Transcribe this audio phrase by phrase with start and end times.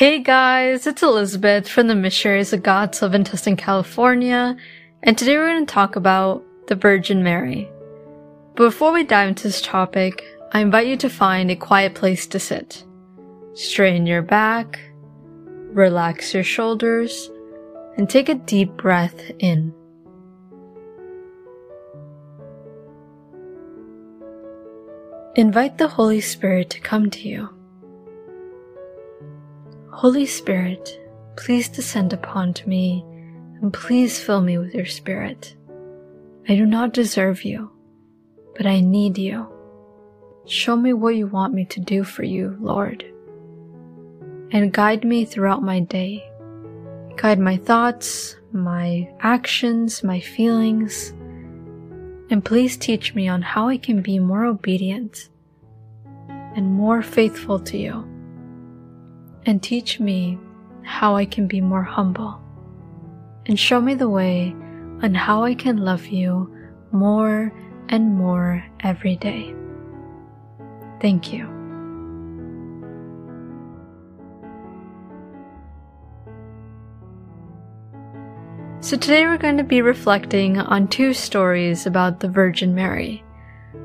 [0.00, 4.56] Hey guys, it's Elizabeth from the Missionaries of God's Love in Tustin, California,
[5.02, 7.70] and today we're going to talk about the Virgin Mary.
[8.56, 12.26] But before we dive into this topic, I invite you to find a quiet place
[12.28, 12.82] to sit.
[13.52, 14.80] Straighten your back,
[15.44, 17.30] relax your shoulders,
[17.98, 19.74] and take a deep breath in.
[25.36, 27.59] Invite the Holy Spirit to come to you.
[30.00, 30.98] Holy Spirit,
[31.36, 33.04] please descend upon me
[33.60, 35.54] and please fill me with your Spirit.
[36.48, 37.70] I do not deserve you,
[38.56, 39.46] but I need you.
[40.46, 43.04] Show me what you want me to do for you, Lord,
[44.52, 46.26] and guide me throughout my day.
[47.16, 51.10] Guide my thoughts, my actions, my feelings,
[52.30, 55.28] and please teach me on how I can be more obedient
[56.26, 58.10] and more faithful to you
[59.46, 60.38] and teach me
[60.82, 62.40] how I can be more humble,
[63.46, 64.54] and show me the way
[65.02, 66.54] on how I can love you
[66.92, 67.52] more
[67.88, 69.54] and more every day.
[71.00, 71.48] Thank you.
[78.82, 83.22] So today we're going to be reflecting on two stories about the Virgin Mary.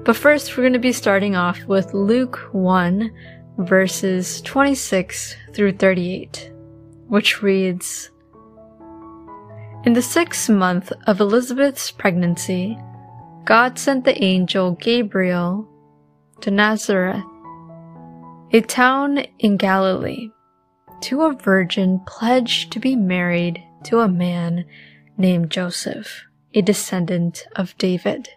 [0.03, 3.11] But first we're going to be starting off with Luke 1
[3.57, 6.51] verses 26 through 38,
[7.07, 8.09] which reads
[9.85, 12.77] In the sixth month of Elizabeth's pregnancy,
[13.45, 15.67] God sent the angel Gabriel
[16.41, 17.23] to Nazareth,
[18.51, 20.29] a town in Galilee,
[21.01, 24.65] to a virgin pledged to be married to a man
[25.17, 28.29] named Joseph, a descendant of David.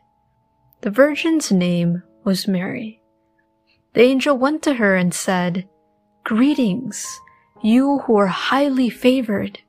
[0.82, 2.97] The virgin's name was Mary.
[3.94, 5.68] The angel went to her and said,
[6.24, 7.20] Greetings,
[7.62, 9.60] you who are highly favored.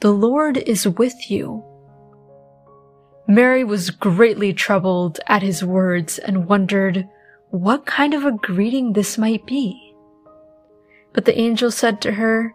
[0.00, 1.64] The Lord is with you.
[3.26, 7.08] Mary was greatly troubled at his words and wondered
[7.50, 9.94] what kind of a greeting this might be.
[11.12, 12.54] But the angel said to her,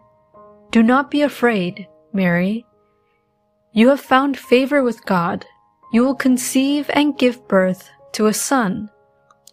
[0.70, 2.66] Do not be afraid, Mary.
[3.72, 5.46] You have found favor with God.
[5.92, 8.90] You will conceive and give birth to a son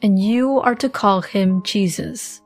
[0.01, 2.41] and you are to call him Jesus.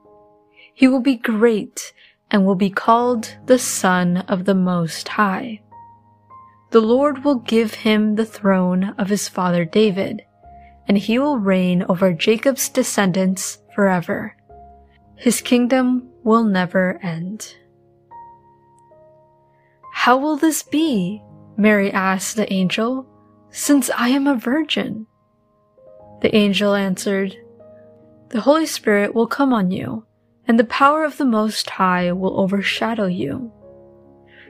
[0.74, 1.94] He will be great
[2.32, 5.62] and will be called the Son of the Most High.
[6.72, 10.22] The Lord will give him the throne of his father David,
[10.88, 14.36] and he will reign over Jacob's descendants forever.
[15.16, 17.56] His kingdom will never end.
[19.94, 21.24] How will this be?
[21.56, 23.08] Mary asked the angel,
[23.50, 25.08] since I am a virgin.
[26.22, 27.38] The angel answered,
[28.30, 30.06] the Holy Spirit will come on you,
[30.48, 33.52] and the power of the Most High will overshadow you.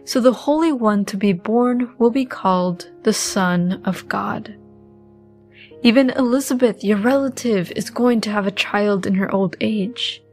[0.05, 4.55] So the Holy One to be born will be called the Son of God.
[5.83, 10.23] Even Elizabeth, your relative, is going to have a child in her old age,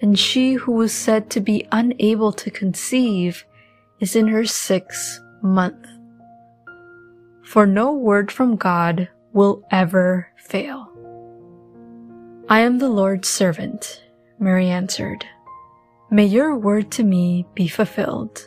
[0.00, 3.44] and she who was said to be unable to conceive
[4.00, 5.86] is in her sixth month.
[7.42, 10.91] For no word from God will ever fail.
[12.52, 14.02] I am the Lord's servant,
[14.38, 15.24] Mary answered.
[16.10, 18.46] May your word to me be fulfilled.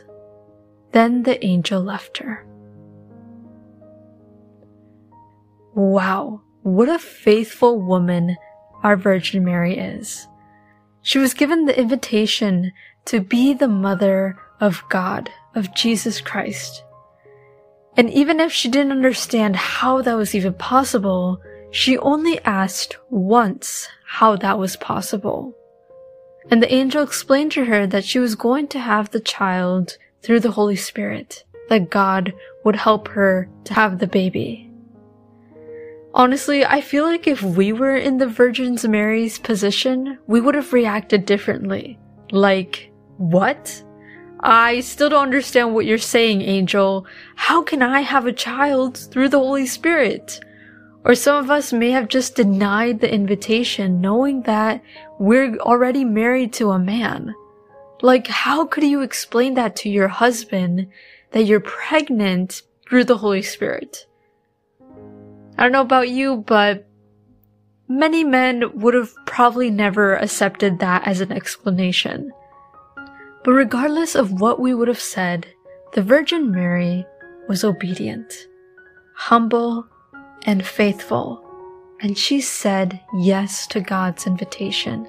[0.92, 2.46] Then the angel left her.
[5.74, 8.36] Wow, what a faithful woman
[8.84, 10.28] our Virgin Mary is.
[11.02, 12.70] She was given the invitation
[13.06, 16.84] to be the mother of God, of Jesus Christ.
[17.96, 21.40] And even if she didn't understand how that was even possible,
[21.70, 25.54] she only asked once how that was possible.
[26.50, 30.40] And the angel explained to her that she was going to have the child through
[30.40, 32.32] the Holy Spirit, that God
[32.64, 34.70] would help her to have the baby.
[36.14, 40.72] Honestly, I feel like if we were in the Virgin Mary's position, we would have
[40.72, 41.98] reacted differently.
[42.30, 43.82] Like, what?
[44.40, 47.06] I still don't understand what you're saying, angel.
[47.34, 50.40] How can I have a child through the Holy Spirit?
[51.06, 54.82] Or some of us may have just denied the invitation knowing that
[55.20, 57.32] we're already married to a man.
[58.02, 60.88] Like, how could you explain that to your husband
[61.30, 64.08] that you're pregnant through the Holy Spirit?
[65.56, 66.88] I don't know about you, but
[67.86, 72.32] many men would have probably never accepted that as an explanation.
[73.44, 75.46] But regardless of what we would have said,
[75.94, 77.06] the Virgin Mary
[77.48, 78.48] was obedient,
[79.14, 79.86] humble,
[80.46, 81.42] and faithful,
[82.00, 85.06] and she said yes to God's invitation.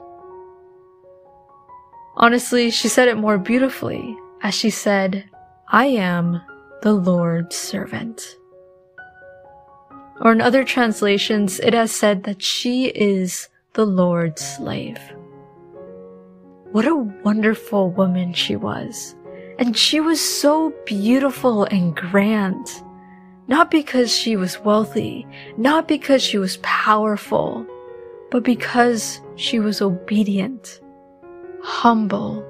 [2.18, 5.30] Honestly, she said it more beautifully as she said,
[5.70, 6.42] I am
[6.82, 8.38] the Lord's servant.
[10.22, 15.00] Or in other translations, it has said that she is the Lord's slave.
[16.72, 19.16] What a wonderful woman she was.
[19.60, 22.68] And she was so beautiful and grand.
[23.48, 25.26] Not because she was wealthy,
[25.58, 27.66] not because she was powerful,
[28.30, 30.82] but because she was obedient,
[31.64, 32.44] humble,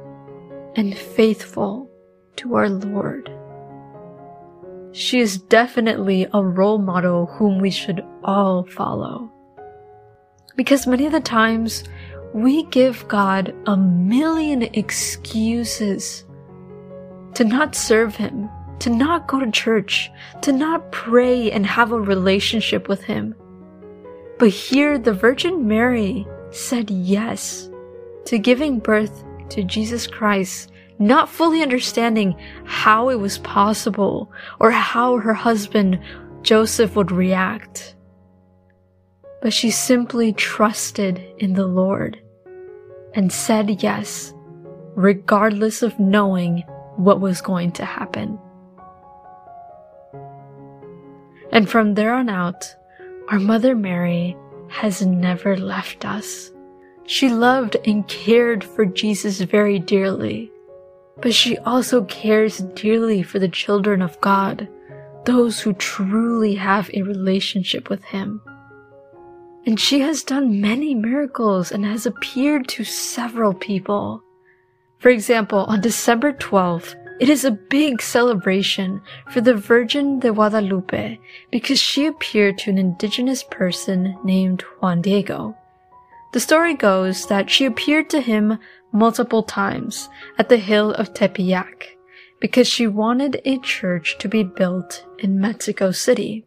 [0.75, 1.89] and faithful
[2.37, 3.31] to our Lord.
[4.91, 9.31] She is definitely a role model whom we should all follow.
[10.55, 11.83] Because many of the times
[12.33, 16.25] we give God a million excuses
[17.35, 18.49] to not serve Him,
[18.79, 20.09] to not go to church,
[20.41, 23.35] to not pray and have a relationship with Him.
[24.39, 27.69] But here the Virgin Mary said yes
[28.25, 32.35] to giving birth to Jesus Christ not fully understanding
[32.65, 35.99] how it was possible or how her husband
[36.41, 37.95] Joseph would react.
[39.41, 42.19] But she simply trusted in the Lord
[43.13, 44.33] and said yes,
[44.95, 46.63] regardless of knowing
[46.95, 48.39] what was going to happen.
[51.51, 52.75] And from there on out,
[53.29, 54.35] our Mother Mary
[54.69, 56.51] has never left us.
[57.05, 60.51] She loved and cared for Jesus very dearly
[61.21, 64.67] but she also cares dearly for the children of God,
[65.25, 68.41] those who truly have a relationship with Him.
[69.65, 74.23] And she has done many miracles and has appeared to several people.
[74.99, 81.19] For example, on December 12th, it is a big celebration for the Virgin de Guadalupe
[81.51, 85.57] because she appeared to an indigenous person named Juan Diego.
[86.33, 88.59] The story goes that she appeared to him
[88.91, 91.97] multiple times at the hill of Tepeyac
[92.39, 96.45] because she wanted a church to be built in Mexico City.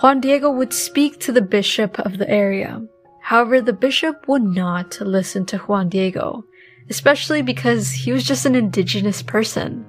[0.00, 2.82] Juan Diego would speak to the bishop of the area.
[3.22, 6.44] However, the bishop would not listen to Juan Diego,
[6.90, 9.84] especially because he was just an indigenous person.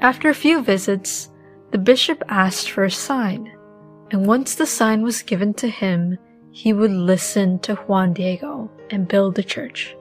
[0.00, 1.30] After a few visits,
[1.70, 3.52] the bishop asked for a sign,
[4.10, 6.18] and once the sign was given to him,
[6.50, 9.94] he would listen to Juan Diego and build the church.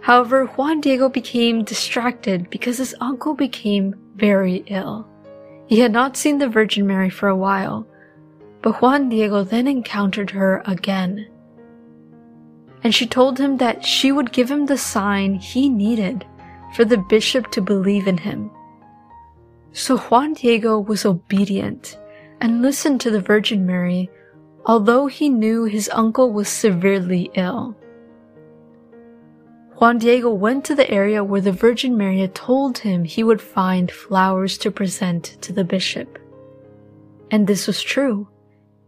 [0.00, 5.08] However, Juan Diego became distracted because his uncle became very ill.
[5.66, 7.86] He had not seen the Virgin Mary for a while,
[8.62, 11.28] but Juan Diego then encountered her again.
[12.84, 16.24] And she told him that she would give him the sign he needed
[16.74, 18.50] for the bishop to believe in him.
[19.72, 21.98] So Juan Diego was obedient
[22.40, 24.10] and listened to the Virgin Mary
[24.68, 27.74] although he knew his uncle was severely ill.
[29.76, 33.40] Juan Diego went to the area where the Virgin Mary had told him he would
[33.40, 36.18] find flowers to present to the bishop.
[37.30, 38.28] And this was true.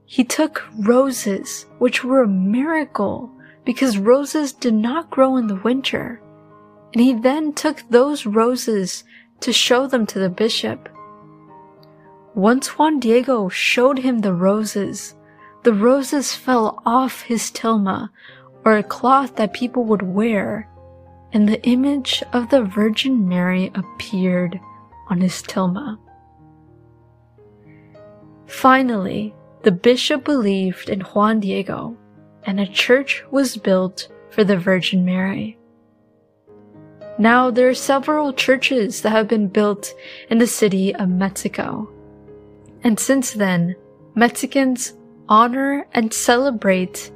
[0.04, 3.30] He took roses, which were a miracle
[3.64, 6.20] because roses did not grow in the winter.
[6.92, 9.04] And he then took those roses
[9.40, 10.88] to show them to the bishop.
[12.34, 15.14] Once Juan Diego showed him the roses,
[15.62, 18.10] the roses fell off his tilma,
[18.64, 20.68] or a cloth that people would wear,
[21.32, 24.58] and the image of the Virgin Mary appeared
[25.08, 25.98] on his tilma.
[28.46, 31.96] Finally, the bishop believed in Juan Diego,
[32.44, 35.58] and a church was built for the Virgin Mary.
[37.18, 39.92] Now there are several churches that have been built
[40.30, 41.88] in the city of Mexico.
[42.82, 43.76] And since then,
[44.14, 44.94] Mexicans
[45.28, 47.12] honor and celebrate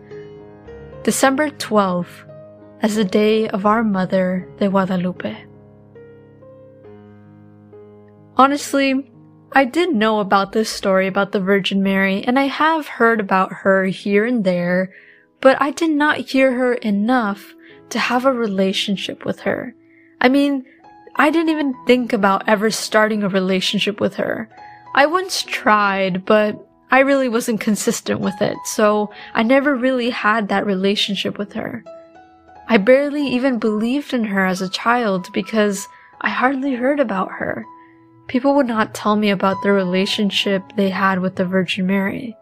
[1.03, 2.31] December 12th
[2.83, 5.37] as the day of our Mother de Guadalupe.
[8.37, 9.11] Honestly,
[9.53, 13.53] I did know about this story about the Virgin Mary, and I have heard about
[13.53, 14.93] her here and there,
[15.45, 17.53] but I did not hear her enough
[17.91, 19.75] to have a relationship with her.
[20.19, 20.65] I mean,
[21.17, 24.49] I didn't even think about ever starting a relationship with her.
[24.95, 30.49] I once tried, but I really wasn't consistent with it, so I never really had
[30.49, 31.85] that relationship with her.
[32.67, 35.87] I barely even believed in her as a child because
[36.23, 37.67] I hardly heard about her.
[38.29, 42.35] People would not tell me about the relationship they had with the Virgin Mary.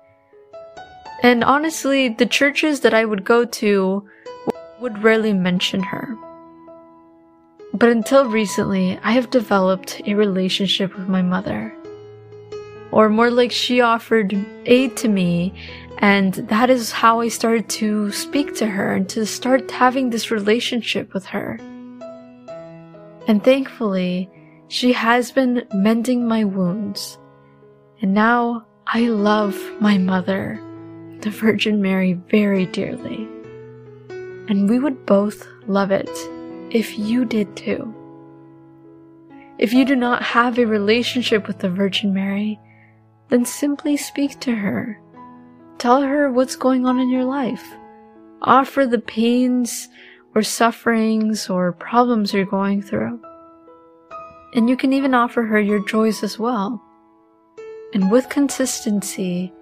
[1.23, 4.09] And honestly, the churches that I would go to
[4.81, 6.17] would rarely mention her.
[7.73, 11.75] But until recently, I have developed a relationship with my mother
[12.91, 14.37] or more like she offered
[14.67, 15.55] aid to me
[16.03, 20.33] And that is how I started to speak to her and to start having this
[20.33, 21.61] relationship with her.
[23.29, 24.29] And thankfully,
[24.67, 27.19] she has been mending my wounds.
[28.01, 30.61] And now I love my mother,
[31.23, 33.29] the Virgin Mary, very dearly.
[34.49, 36.11] And we would both love it
[36.71, 37.95] if you did too.
[39.59, 42.59] If you do not have a relationship with the Virgin Mary,
[43.29, 45.01] then simply speak to her.
[45.79, 47.65] Tell her what's going on in your life.
[48.43, 49.89] Offer the pains
[50.35, 53.21] or sufferings or problems you're going through.
[54.55, 56.83] And you can even offer her your joys as well.
[57.95, 59.53] And with consistency,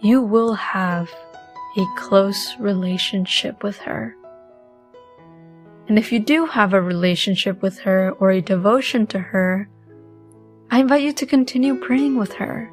[0.00, 1.10] you will have
[1.76, 4.16] a close relationship with her.
[5.88, 9.68] And if you do have a relationship with her or a devotion to her,
[10.70, 12.70] I invite you to continue praying with her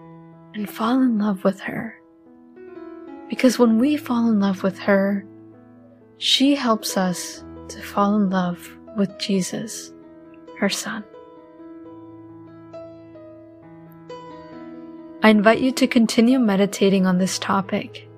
[0.55, 1.99] and fall in love with her.
[3.29, 5.25] Because when we fall in love with her,
[6.17, 9.93] she helps us to fall in love with Jesus,
[10.59, 11.03] her son.
[15.25, 18.09] I invite you to continue meditating on this topic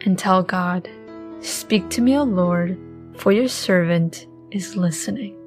[0.00, 0.90] and tell God,
[1.38, 2.76] Speak to me, O Lord,
[3.16, 5.39] for your servant is listening.